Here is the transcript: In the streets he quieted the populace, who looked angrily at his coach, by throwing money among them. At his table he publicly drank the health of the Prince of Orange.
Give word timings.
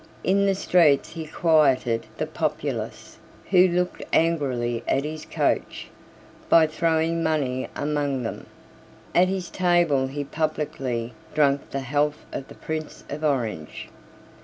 In 0.23 0.47
the 0.47 0.55
streets 0.55 1.09
he 1.11 1.27
quieted 1.27 2.07
the 2.17 2.25
populace, 2.25 3.19
who 3.51 3.67
looked 3.67 4.01
angrily 4.11 4.83
at 4.87 5.03
his 5.03 5.25
coach, 5.25 5.89
by 6.49 6.65
throwing 6.65 7.21
money 7.21 7.67
among 7.75 8.23
them. 8.23 8.47
At 9.13 9.27
his 9.27 9.51
table 9.51 10.07
he 10.07 10.23
publicly 10.23 11.13
drank 11.35 11.69
the 11.69 11.81
health 11.81 12.25
of 12.33 12.47
the 12.47 12.55
Prince 12.55 13.03
of 13.11 13.23
Orange. 13.23 13.89